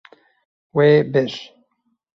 Wê 0.75 0.89
bir. 1.13 1.31